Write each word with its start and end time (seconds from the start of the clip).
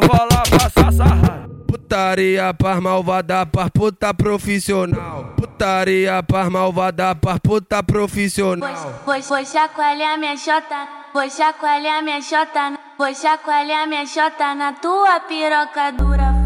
vou 0.00 0.28
lá 0.30 0.42
passar 0.50 0.92
sarra. 0.92 1.48
Putaria 1.66 2.54
par 2.54 2.80
malvada 2.80 3.46
par 3.46 3.70
puta 3.70 4.14
profissional. 4.14 5.34
Putaria 5.36 6.22
par 6.22 6.50
malvada 6.50 7.14
par 7.14 7.40
puta 7.40 7.82
profissional. 7.82 8.68
Pois, 8.68 8.80
pois, 9.04 9.28
vou, 9.28 9.36
vou 9.36 9.46
chacoalhar 9.46 10.18
minha 10.18 10.36
chota, 10.36 10.88
vou 11.12 11.28
chacoalhar 11.30 12.02
minha 12.02 12.20
chota, 12.20 12.78
vou 12.98 13.14
chacoalhar 13.14 13.88
minha 13.88 14.06
chota 14.06 14.54
na 14.54 14.72
tua 14.72 15.20
piroca 15.20 15.92
dura. 15.92 16.27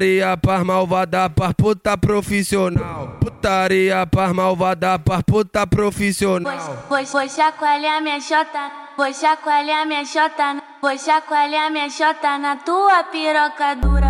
Putaria 0.00 0.34
par 0.40 0.64
malvada 0.64 1.28
par 1.28 1.52
puta 1.54 1.94
profissional. 1.98 3.18
Putaria 3.20 4.06
par 4.06 4.32
malvada 4.32 4.98
par 4.98 5.22
puta 5.22 5.66
profissional. 5.66 6.56
Vou, 6.56 6.76
pois 6.88 7.12
vou 7.12 7.28
chacoalhar 7.28 8.00
minha 8.00 8.18
chota, 8.18 8.72
vou 8.96 9.12
chacoalhar 9.12 9.86
minha 9.86 10.02
chota, 10.06 10.62
vou 10.80 10.96
chacoalhar 10.96 11.70
minha 11.70 11.90
chota 11.90 12.38
na 12.38 12.56
tua 12.56 13.04
piroca 13.12 13.74
dura. 13.74 14.09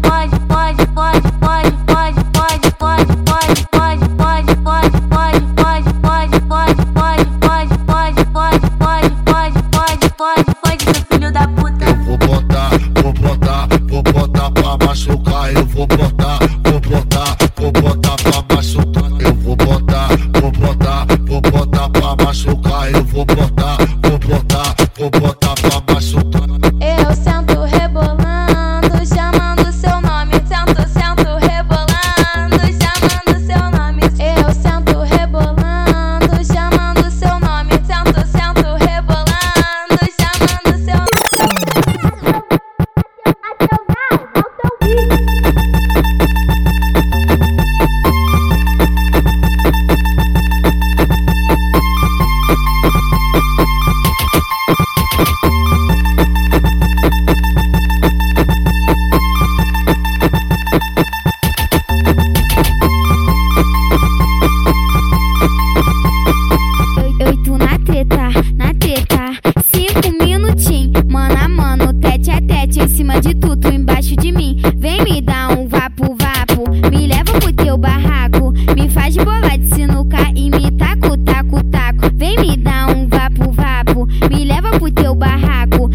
pro 84.71 84.91
teu 84.91 85.15
barraco. 85.15 85.89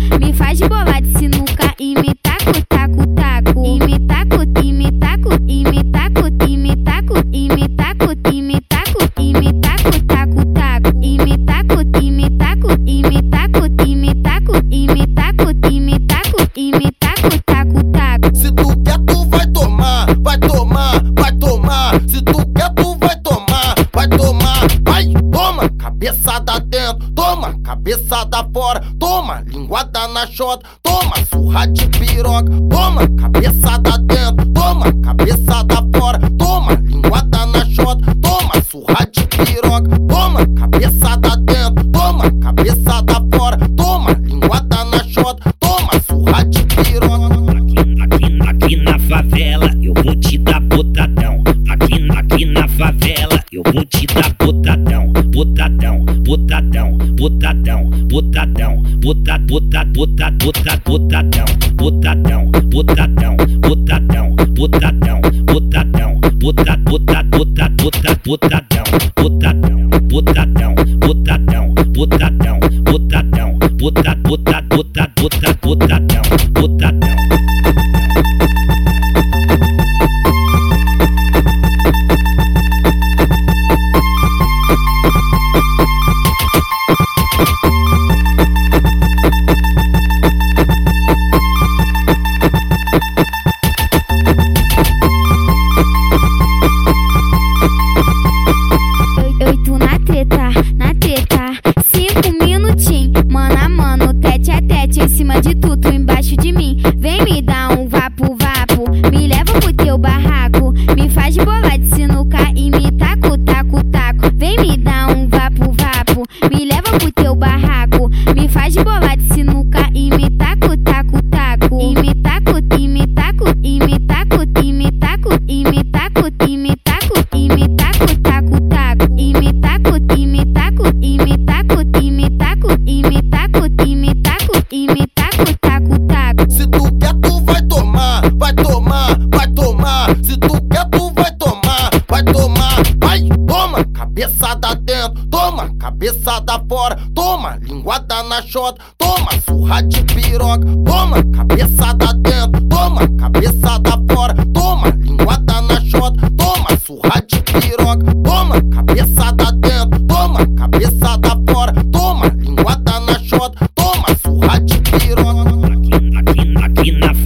puta, 59.26 59.38
puta, 59.48 59.84
puta, 59.92 60.32
puta, 60.32 60.78
putadão, 60.84 61.44
putadão, 61.76 62.50
putadão, 62.70 63.36
putadão, 63.60 64.36
putadão, 64.54 65.20
putadão, 65.46 66.20
puta, 66.38 66.78
puta, 66.84 67.24
puta, 67.24 67.24
puta, 67.24 67.70
puta, 67.82 68.16
puta. 68.22 68.65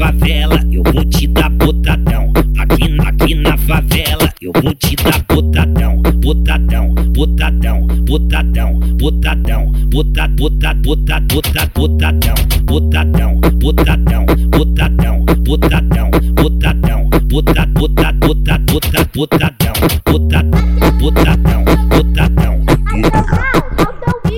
Favela 0.00 0.58
eu 0.72 0.82
vou 0.94 1.04
te 1.04 1.26
dar 1.26 1.50
botadão. 1.50 2.32
Aqui, 2.58 2.96
aqui 3.06 3.34
na 3.34 3.56
favela 3.58 4.32
eu 4.40 4.50
vou 4.62 4.74
te 4.74 4.96
dar 4.96 5.22
botadão. 5.28 6.00
Botadão, 6.20 6.94
botadão, 6.94 7.86
botadão, 8.06 8.78
botadão, 8.98 9.72
bota, 9.90 10.28
bota, 10.28 10.74
bota, 10.74 11.20
bota, 11.20 11.66
botadão, 11.74 12.34
botadão, 12.64 13.40
botadão, 13.58 14.26
botadão, 14.48 15.20
botadão, 15.44 16.10
botadão, 16.34 17.10
bota, 17.28 17.66
bota, 17.66 18.12
bota, 18.12 18.58
bota, 18.58 19.04
botadão, 19.14 19.72
botadão, 20.06 20.64
botadão, 20.98 21.64
botadão. 21.88 22.64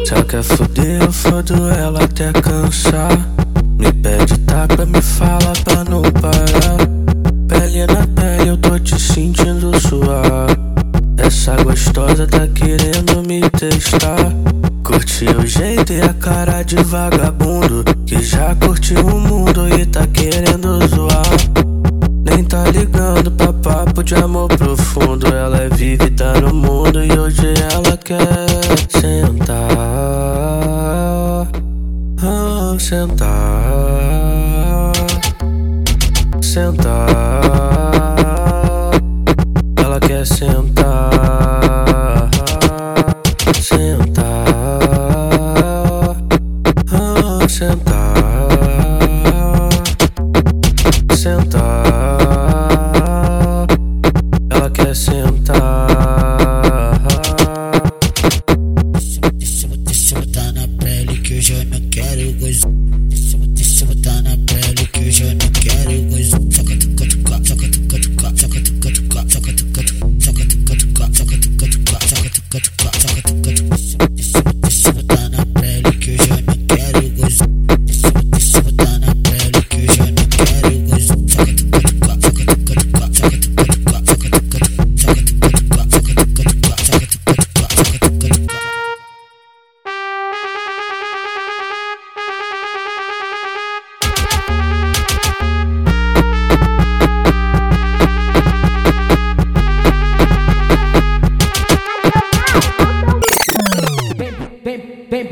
Se 0.05 0.25
quer 0.25 0.43
foder, 0.43 1.03
eu 1.03 1.13
fodo 1.13 1.69
ela 1.69 2.03
até 2.03 2.33
cansar. 2.33 3.42
Cara 16.53 16.63
de 16.63 16.77
vagabundo. 16.85 17.83
Que 18.05 18.23
já 18.23 18.55
curtiu 18.55 19.01
o 19.01 19.19
mundo 19.21 19.67
e 19.69 19.87
tá 19.87 20.07
querendo 20.07 20.87
zoar. 20.87 21.23
Nem 22.25 22.45
tá 22.45 22.65
ligando 22.71 23.31
pra 23.31 23.53
papo 23.53 24.03
de 24.03 24.15
amor 24.15 24.49
profundo. 24.49 25.27
Ela 25.29 25.63
é 25.63 25.69
viva 25.71 26.05
e 26.05 26.11
tá 26.11 26.39
no 26.41 26.55
mundo. 26.55 27.03
E 27.03 27.11
hoje 27.19 27.55
ela 27.73 27.97
quer 27.97 28.27
sentar. 28.91 29.71
Ah, 32.23 32.77
sentar. 32.79 33.73
Sentar. 36.43 37.62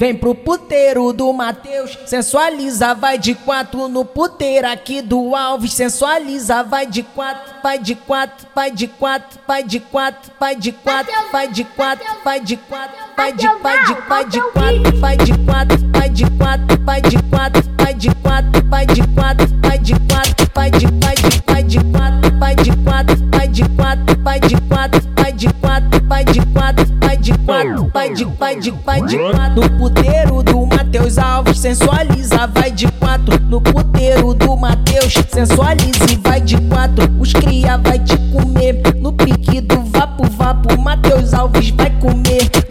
Vem, 0.00 0.14
pro 0.14 0.34
puteiro 0.34 1.12
do 1.12 1.30
Mateus, 1.30 1.98
sensualiza, 2.06 2.94
vai 2.94 3.18
de 3.18 3.34
quatro 3.34 3.86
no 3.86 4.02
puteiro 4.02 4.66
aqui 4.66 5.02
do 5.02 5.36
Alves, 5.36 5.74
sensualiza, 5.74 6.62
vai 6.62 6.86
de 6.86 7.02
quatro, 7.02 7.56
vai 7.62 7.78
de 7.78 7.94
quatro, 7.94 8.48
vai 8.54 8.70
de 8.70 8.86
quatro, 8.88 9.38
vai 9.46 9.62
de 9.62 9.78
quatro, 9.78 10.32
vai 10.40 10.56
de 10.56 10.72
quatro, 10.72 11.12
vai 11.30 11.48
de 11.48 11.64
quatro, 11.64 12.06
vai 12.24 12.40
de 12.40 12.56
quatro, 12.56 13.09
vai 13.20 13.34
de 13.34 13.46
vai 13.62 13.84
de 13.84 13.94
vai 14.08 14.24
de 14.24 14.40
quatro, 14.40 14.96
vai 14.98 15.16
de 15.18 15.34
quatro, 15.44 15.78
vai 15.92 16.08
de 16.08 16.24
quatro, 16.30 16.80
vai 16.80 17.00
de 17.02 17.22
quatro, 17.22 17.70
vai 17.76 17.94
de 17.94 18.14
quatro, 18.14 18.64
vai 18.70 18.86
de 18.86 19.02
quatro, 19.04 19.58
vai 19.60 19.78
de 19.78 19.92
quatro, 20.08 20.50
vai 20.54 20.70
de 20.70 20.86
vai 20.86 21.14
de 21.16 21.36
vai 21.44 21.62
de 21.62 21.80
quatro, 21.84 22.38
vai 22.38 22.54
de 22.54 22.72
quatro, 22.76 23.28
vai 23.28 23.46
de 23.46 23.68
quatro, 23.68 24.16
vai 24.22 24.40
de 24.40 24.56
quatro, 24.56 25.12
vai 25.14 25.34
de 25.34 25.52
quatro, 25.52 26.06
vai 26.06 26.24
de 26.24 26.40
quatro, 26.46 26.96
vai 26.98 27.16
de 27.18 27.32
quatro, 27.34 27.90
vai 27.92 28.10
de 28.14 28.24
vai 28.24 28.56
de 28.56 28.70
vai 28.70 29.02
de 29.02 29.18
quatro 29.18 29.60
no 29.60 29.70
puteiro 29.78 30.42
do 30.42 30.64
Mateus 30.64 31.18
Alves 31.18 31.58
sensualiza 31.58 32.46
vai 32.46 32.70
de 32.70 32.90
quatro 32.92 33.38
no 33.42 33.60
puteiro 33.60 34.32
do 34.32 34.56
Mateus 34.56 35.12
sensualiza 35.28 36.10
e 36.10 36.16
vai 36.16 36.40
de 36.40 36.56
quatro 36.62 37.04
os 37.20 37.34
cria 37.34 37.76
vai 37.76 37.98
te 37.98 38.16
comer 38.32 38.80
no 38.96 39.12
pique 39.12 39.60
do 39.60 39.82
vapo 39.84 40.24
vapo 40.30 40.80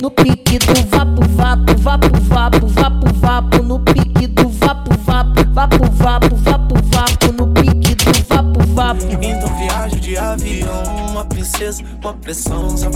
no 0.09 0.23
pique 0.23 0.57
do 0.59 0.73
vapo 0.89 1.21
vapo 1.35 1.77
vapo 1.77 2.09
vapo 2.21 2.67
vapo 2.67 3.13
vapo 3.13 3.63
no 3.63 3.79
pique 3.79 4.27
do 4.27 4.49
vapo 4.49 4.91
vapo 5.05 5.43
vapo 5.53 5.91
vapo 5.91 6.35
vapo 6.35 6.75
vapo 6.85 7.31
no 7.33 7.47
pique 7.53 7.95
do 7.95 8.23
vapo 8.27 8.63
vapo 8.73 9.05
Então 9.21 9.55
viajo 9.57 9.99
de 9.99 10.17
avião, 10.17 10.83
uma 11.11 11.25
princesa, 11.25 11.83
uma 12.01 12.13
pressão, 12.13 12.75
só 12.75 12.89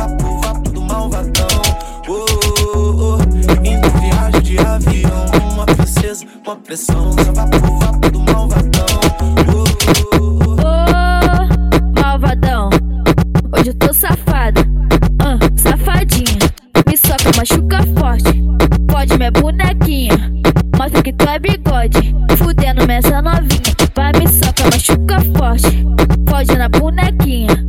novinha. 23.23 23.73
Vai 23.95 24.11
me 24.19 24.27
soca, 24.27 24.63
machuca 24.65 25.19
forte, 25.37 25.85
pode 26.25 26.57
na 26.57 26.67
bonequinha. 26.69 27.62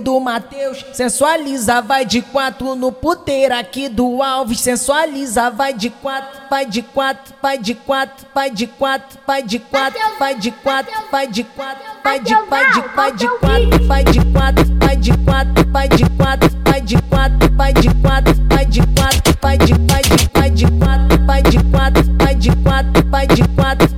Do 0.00 0.18
Mateus, 0.20 0.84
sensualiza, 0.92 1.80
vai 1.80 2.04
de 2.04 2.22
quatro 2.22 2.74
no 2.74 2.92
puteiro 2.92 3.54
aqui 3.54 3.88
do 3.88 4.22
Alves, 4.22 4.60
sensualiza, 4.60 5.50
vai 5.50 5.72
de 5.72 5.90
quatro, 5.90 6.40
vai 6.50 6.66
de 6.66 6.82
quatro, 6.82 7.34
vai 7.42 7.58
de 7.58 7.74
quatro, 7.74 8.26
vai 8.34 8.50
de 8.50 8.66
quatro, 8.66 9.18
vai 9.26 9.42
de 9.42 9.58
quatro, 9.58 10.02
vai 10.18 10.34
de 10.34 10.50
quatro, 10.50 10.92
vai 11.10 11.26
de 11.26 11.44
quatro, 11.44 11.82
vai 12.00 12.08
de 12.08 12.32
vai 12.44 12.70
de 12.70 12.80
vai 12.94 13.12
de 13.12 13.28
quatro, 13.28 13.86
vai 13.86 14.04
de 14.04 14.24
quatro, 14.24 14.74
vai 14.76 14.96
de 14.96 15.10
quatro, 15.16 15.66
vai 15.70 15.88
de 15.88 16.02
quatro, 16.04 16.60
vai 16.64 16.88
de 16.90 16.96
quatro, 17.08 17.50
vai 17.56 17.72
de 17.72 17.90
quatro, 18.00 18.34
vai 18.48 18.66
de 18.66 18.80
quatro, 18.94 19.34
vai 19.40 19.56
de 19.56 19.74
vai 19.94 19.94
de 20.08 20.24
vai 20.34 20.50
de 20.50 20.66
quatro, 20.66 21.26
vai 21.26 21.42
de 21.42 21.58
quatro, 21.70 22.16
vai 22.18 22.34
de 22.34 22.50
quatro, 22.56 23.10
vai 23.10 23.26
de 23.26 23.48
quatro, 23.48 23.93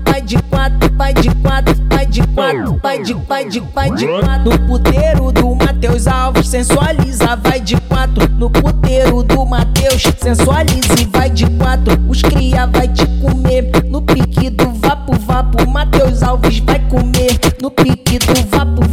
quatro, 0.67 0.97
vai 0.97 1.15
de 1.15 1.31
quatro, 1.37 1.75
vai 1.89 2.07
de 2.07 2.23
quatro, 2.29 2.81
vai 2.83 3.03
de 3.03 3.15
vai 3.15 3.45
de 3.45 3.61
vai 3.61 3.91
de 3.91 4.07
quatro. 4.07 4.51
No 4.51 4.59
puteiro 4.67 5.33
do 5.33 5.55
Mateus 5.55 6.07
Alves 6.07 6.49
sensualiza 6.49 7.37
vai 7.37 7.61
de 7.61 7.77
quatro. 7.83 8.29
No 8.31 8.51
puteiro 8.51 9.23
do 9.23 9.47
Mateus 9.47 10.03
sensualiza 10.19 10.95
e 11.01 11.05
vai 11.07 11.31
de 11.31 11.47
quatro. 11.51 11.97
Os 12.09 12.23
cria 12.23 12.67
vai 12.67 12.89
te 12.89 13.07
comer. 13.21 13.71
No 13.89 14.03
pique 14.03 14.51
do 14.51 14.73
vapo 14.73 15.17
vapo 15.21 15.69
Mateus 15.71 16.23
Alves 16.23 16.59
vai 16.59 16.81
comer. 16.89 17.39
No 17.63 17.71
pique 17.71 18.19
do 18.19 18.49
vapo 18.49 18.86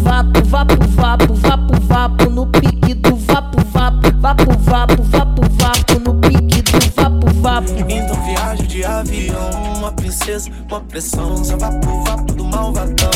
princesa, 10.24 10.50
uma 10.70 10.82
pressão. 10.82 11.44
Só 11.44 11.58
vapo, 11.58 12.04
vapo 12.06 12.34
do 12.34 12.46
malvadão. 12.46 13.12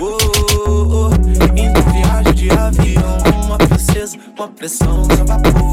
Oh, 0.00 0.16
oh, 0.68 1.08
oh. 1.08 1.58
Indo 1.58 1.82
viagem 1.92 2.34
de 2.34 2.50
avião, 2.50 3.18
uma 3.46 3.58
princesa, 3.58 4.18
uma 4.36 4.48
pressão. 4.48 5.04
Só 5.04 5.24
vapo, 5.24 5.71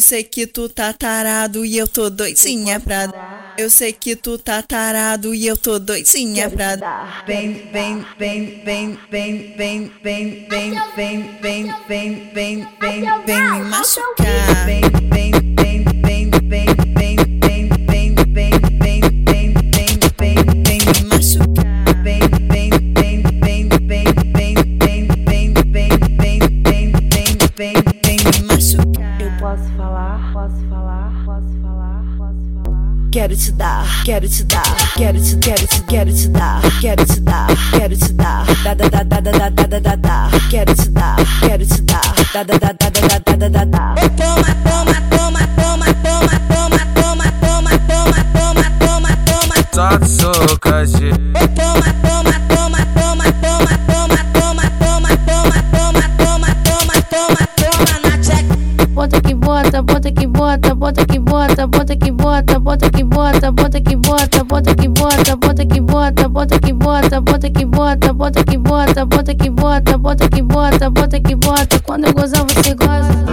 Eu 0.00 0.02
sei 0.02 0.24
que 0.24 0.46
tu 0.46 0.66
tá 0.66 0.94
tarado 0.94 1.62
e 1.62 1.76
eu 1.76 1.86
tô 1.86 2.08
doidinha 2.08 2.80
pra 2.80 3.04
dar. 3.04 3.12
Eu 3.54 3.68
sei 3.68 3.92
que 3.92 4.16
tu 4.16 4.38
tá 4.38 4.62
tarado 4.62 5.34
e 5.34 5.46
eu 5.46 5.58
tô 5.58 5.78
doidinha 5.78 6.48
pra 6.48 6.76
dar. 6.76 6.82
Vem, 7.26 7.60
vem, 7.70 8.06
vem, 8.18 8.54
vem, 8.64 8.98
vem, 9.10 9.46
vem, 9.54 9.92
vem, 10.02 10.40
vem, 10.48 10.80
vem, 10.96 11.30
vem, 11.42 11.74
vem, 11.86 12.24
vem, 12.32 12.66
vem, 12.80 13.04
vem 13.26 13.50
me 13.50 13.62
machucar. 13.64 14.64
Vem, 14.64 14.80
vem, 15.12 15.30
vem, 15.32 15.49
posso 29.50 29.68
falar, 29.76 30.32
posso 30.32 30.68
falar, 30.68 31.12
posso 31.24 31.60
falar, 31.60 32.04
posso 32.16 32.62
falar. 32.62 33.10
Quero 33.10 33.36
te 33.36 33.52
dar, 33.52 33.84
quero 34.04 34.28
te 34.28 34.44
dar, 34.44 34.62
quero 34.96 35.20
te, 35.20 35.36
quero 35.38 35.66
te, 35.66 35.82
quero 35.88 36.14
te 36.14 36.28
dar, 36.28 36.60
quero 36.80 37.04
te 37.04 37.20
dar, 37.20 37.46
quero 37.72 37.98
te 37.98 38.12
dar, 38.12 38.46
da 38.62 38.74
da 38.74 38.88
da 38.88 39.02
da 39.02 39.20
da 39.20 39.32
da 39.32 39.48
da 39.50 39.66
da 39.66 39.80
da 39.80 39.96
da, 39.96 40.30
quero 40.50 40.74
te 40.76 40.88
dar, 40.90 41.16
quero 41.40 41.66
te 41.66 41.82
dar, 41.82 42.14
da 42.32 42.44
da 42.44 42.58
da 42.58 42.72
da 42.72 42.90
da 42.90 43.00
da 43.08 43.18
da 43.18 43.36
da 43.36 43.48
da 43.48 43.64
da. 43.64 43.94
Toma, 44.16 44.54
toma, 44.62 44.94
toma, 45.10 45.40
toma, 45.56 45.94
toma, 46.04 46.38
toma, 46.46 46.78
toma, 46.94 47.26
toma, 47.42 47.72
toma, 47.90 48.20
toma, 48.38 48.70
toma, 48.78 49.16
toma. 49.26 49.54
Só 49.74 49.98
de 49.98 50.08
soca 50.08 50.86
de 50.86 51.59
bota, 68.20 68.44
que 68.44 68.58
bota, 68.58 69.06
bota 69.06 69.34
que 69.34 69.48
bota, 69.48 69.96
bota 69.96 70.28
que 70.28 70.42
bota, 70.42 70.90
bota 70.90 71.18
que 71.18 71.34
bota. 71.34 71.80
Quando 71.80 72.04
eu 72.04 72.12
gozar 72.12 72.44
você 72.44 72.74
goza. 72.74 73.24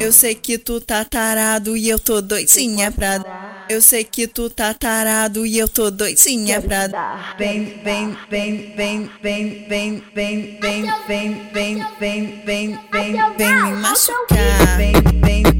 Eu 0.00 0.12
sei 0.12 0.34
que 0.34 0.58
tu 0.58 0.80
tá 0.80 1.04
tarado 1.04 1.76
e 1.76 1.88
eu 1.88 2.00
tô 2.00 2.20
doidinha 2.20 2.90
pra 2.90 3.18
dar. 3.18 3.39
Eu 3.70 3.80
sei 3.80 4.02
que 4.02 4.26
tu 4.26 4.50
tá 4.50 4.74
tarado 4.74 5.46
e 5.46 5.56
eu 5.56 5.68
tô 5.68 5.92
doidinha 5.92 6.60
pra 6.60 6.88
dar. 6.88 7.36
Vem, 7.38 7.80
vem, 7.84 8.16
vem, 8.28 8.74
vem, 8.74 9.08
vem, 9.16 9.62
vem, 9.68 10.04
vem, 10.12 10.52
vem, 10.60 10.92
vem, 11.06 11.46
vem, 11.52 11.86
vem, 12.00 12.42
vem, 12.44 12.80
vem, 12.90 13.16
vem 13.38 13.62
me 13.62 13.72
machucar. 13.74 14.76
Vem, 14.76 14.92
vem, 14.92 15.20
vem, 15.22 15.42
vem, 15.44 15.59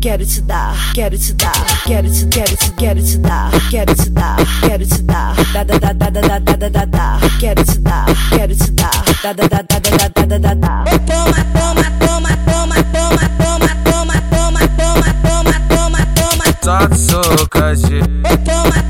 Quero 0.00 0.24
te 0.24 0.40
dar, 0.42 0.76
quero 0.94 1.18
te 1.18 1.34
dar, 1.34 1.52
quero 1.84 2.08
te, 2.08 2.28
quero 2.28 2.56
te, 2.56 2.70
quero 2.76 3.02
te 3.02 3.18
dar, 3.18 3.50
quero 3.68 3.94
te 3.96 4.10
dar, 4.10 4.36
quero 4.60 4.86
te 4.86 5.02
dar, 5.02 5.34
da 5.52 5.64
da 5.64 5.78
da 5.78 5.92
da 5.92 6.10
da 6.10 6.20
da 6.20 6.38
da 6.38 6.56
da 6.56 6.68
da 6.68 6.84
da, 6.84 7.18
quero 7.40 7.64
te 7.64 7.78
dar, 7.80 8.06
quero 8.30 8.54
te 8.56 8.70
dar, 8.72 8.92
da 9.22 9.32
da 9.32 9.48
da 9.48 9.62
da 9.62 9.78
da 9.80 10.08
da 10.08 10.26
da 10.26 10.38
da 10.38 10.54
da. 10.54 10.84
Toma, 11.04 11.44
toma, 11.52 11.82
toma, 11.98 12.36
toma, 12.46 12.76
toma, 12.92 13.28
toma, 13.42 13.68
toma, 13.84 14.14
toma, 14.30 14.68
toma, 14.78 15.10
toma, 15.18 15.52
toma, 15.68 16.04
toma. 16.14 16.44
só 16.62 16.86
de 16.86 16.96
soca 16.96 17.74
toma, 17.74 18.36
toma, 18.44 18.87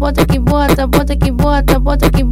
bota, 0.00 0.24
que 0.24 0.38
bota, 0.38 0.86
bota 0.86 1.14
que 1.14 1.30
bota, 1.30 1.78
bota 1.78 2.10
que 2.10 2.24
bota 2.24 2.29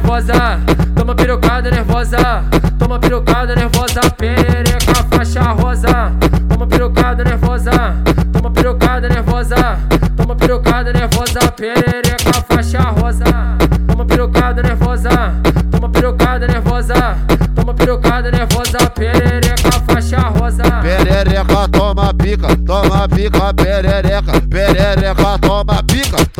nervosa, 0.00 0.58
toma 0.96 1.14
pirocada 1.14 1.70
nervosa, 1.70 2.44
toma 2.78 2.98
pirocada 2.98 3.54
nervosa, 3.54 4.00
perereca, 4.16 5.04
faixa 5.10 5.52
rosa. 5.60 6.12
Toma 6.48 6.66
pirocada 6.66 7.24
nervosa, 7.24 7.94
toma 8.32 8.50
pirocada 8.50 9.08
nervosa, 9.08 9.78
toma 10.16 10.34
pirocada 10.34 10.92
nervosa, 10.92 11.52
perereca, 11.52 12.42
faixa 12.48 12.94
rosa. 12.98 13.58
Toma 13.86 14.04
pirocada 14.06 14.62
nervosa, 14.62 15.34
toma 15.70 15.88
pirocada 15.88 16.46
nervosa, 16.46 17.16
toma 17.54 17.74
pirocada 17.74 18.30
nervosa, 18.30 18.90
perereca, 18.90 19.70
faixa 19.86 20.32
rosa. 20.38 20.62
Perereca, 20.82 21.68
toma 21.68 22.14
pica, 22.14 22.56
toma 22.66 23.06
pica, 23.08 23.52
perereca, 23.52 24.40
perereca, 24.48 24.49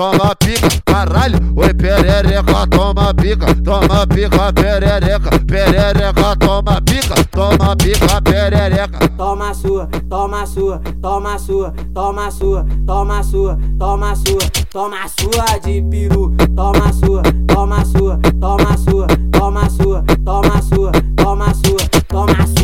toma 0.00 0.34
pica, 0.34 0.68
caralho. 0.86 1.38
Oi, 1.56 1.74
perereca, 1.74 2.66
toma 2.70 3.12
pica, 3.12 3.54
toma 3.62 4.06
pica, 4.06 4.50
perereca, 4.50 5.30
perereca, 5.46 6.36
toma 6.36 6.80
pica, 6.80 7.14
toma 7.30 7.76
pica, 7.76 8.20
perereca. 8.22 9.08
Toma 9.18 9.52
sua, 9.52 9.86
toma 10.08 10.46
sua, 10.46 10.80
toma 11.02 11.38
sua, 11.38 11.74
toma 11.92 12.30
sua, 12.30 12.64
toma 12.86 13.22
sua, 13.22 13.58
toma 13.78 14.16
sua, 14.16 14.40
toma 14.72 15.06
sua 15.08 15.58
de 15.62 15.82
peru, 15.82 16.34
toma 16.56 16.92
sua, 16.94 17.22
toma 17.46 17.84
sua, 17.84 18.18
toma 18.40 18.78
sua, 18.78 19.06
toma 19.30 19.68
sua, 19.68 20.02
toma 20.24 20.62
sua, 20.62 20.92
toma 21.14 21.54
sua, 21.54 21.78
toma 22.08 22.46
sua 22.46 22.59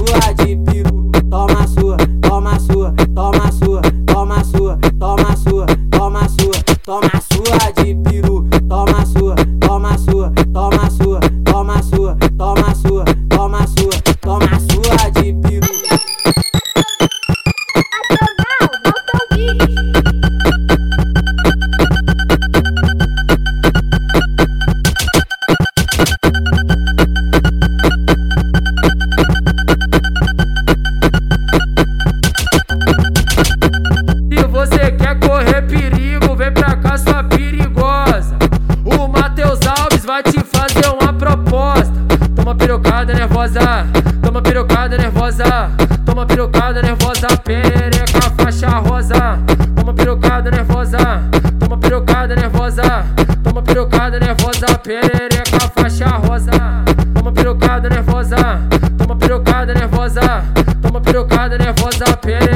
Quer 34.92 35.18
correr 35.18 35.62
perigo, 35.62 36.36
vem 36.36 36.52
pra 36.52 36.76
cá, 36.76 36.96
sua 36.96 37.22
perigosa. 37.25 38.36
O 38.84 39.08
Matheus 39.08 39.60
Alves 39.66 40.04
vai 40.04 40.22
te 40.22 40.40
fazer 40.44 40.88
uma 40.88 41.12
proposta. 41.12 41.92
Toma 42.34 42.54
pirocada 42.54 43.12
nervosa, 43.12 43.86
toma 44.22 44.40
pirocada 44.40 44.96
nervosa, 44.96 45.70
toma 46.04 46.25
pirocada 46.25 46.80
nervosa, 46.82 47.26
perereca, 47.42 48.30
faixa 48.38 48.68
rosa. 48.78 49.38
Toma 49.75 49.92
pirocada 49.92 50.50
nervosa, 50.50 50.99
toma 51.58 51.76
pirocada 51.78 52.36
nervosa, 52.36 53.04
toma 53.42 53.62
pirocada 53.62 54.20
nervosa, 54.20 54.78
perereca, 54.78 55.68
faixa 55.75 56.06
rosa. 56.18 56.84
Toma 57.14 57.32
pirocada 57.32 57.88
nervosa, 57.88 58.60
toma 58.96 59.16
pirocada 59.16 59.75
nervosa, 59.75 60.44
toma 60.80 61.00
pirocada 61.00 61.58
nervosa. 61.58 62.16
Perereca, 62.16 62.55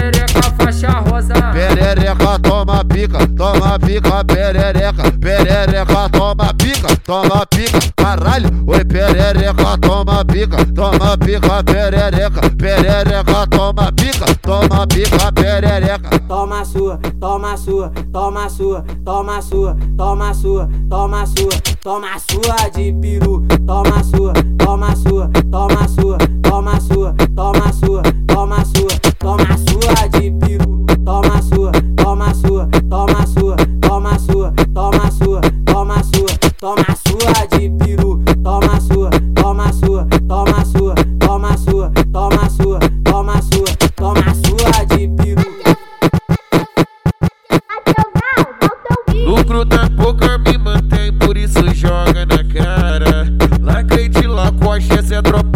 toma 2.51 2.83
pica, 2.85 3.27
toma 3.37 3.79
pica, 3.79 4.25
perereca, 4.25 5.13
perereca, 5.21 6.09
toma 6.11 6.53
pica, 6.59 6.97
toma 7.07 7.47
pica, 7.47 7.79
caralho. 7.97 8.49
Oi, 8.67 8.85
perereca, 8.85 9.79
toma 9.81 10.25
pica, 10.25 10.65
toma 10.75 11.17
pica, 11.17 11.63
perereca, 11.63 12.51
perereca, 12.59 13.47
toma 13.47 13.93
pica, 13.93 14.35
toma 14.43 14.85
pica, 14.89 15.31
perereca. 15.31 16.19
Toma 16.27 16.65
sua, 16.65 16.99
toma 17.21 17.57
sua, 17.57 17.93
toma 18.13 18.49
sua, 18.51 18.85
toma 19.05 19.41
sua, 19.43 19.77
toma 19.97 20.35
sua, 20.35 20.69
toma 20.89 21.27
sua, 21.27 21.51
toma 21.85 22.19
sua 22.19 22.71
de 22.75 22.93
peru, 23.01 23.47
toma 23.65 24.03
sua, 24.03 24.33
toma 24.59 24.97
sua, 24.97 25.31
toma 25.53 25.87
sua, 25.87 26.19
toma 26.43 26.81
sua, 26.81 27.15
toma 27.37 27.73
sua, 27.73 28.03
toma 28.27 28.65
sua, 28.65 28.91
toma 29.21 29.57
sua 29.57 30.09
de 30.09 30.31
peru, 30.33 30.85
toma 31.05 31.43
sua, 31.43 31.60
toma 36.61 36.85
sua 37.09 37.47
de 37.47 37.71
peru, 37.71 38.23
toma 38.43 38.81
sua, 38.83 39.11
toma 39.35 39.73
sua, 39.73 40.07
toma 40.29 40.65
sua, 40.67 40.95
toma 41.19 41.57
sua, 41.57 41.91
toma 42.13 42.51
sua, 42.51 42.79
toma 43.03 43.43
sua, 43.43 43.65
toma 43.97 44.35
sua 44.35 44.85
de 44.85 45.09
peru. 45.09 45.51
Lucro 49.27 49.65
da 49.65 49.89
boca 49.89 50.37
me 50.39 50.59
mantém, 50.59 51.13
por 51.19 51.39
isso 51.39 51.65
joga 51.75 52.27
na 52.27 52.45
cara. 52.45 53.27
Lacrei 53.63 54.11
de 54.11 54.27
Lacoste, 54.27 54.93
essa 54.93 55.15
é 55.15 55.23
tropa 55.23 55.50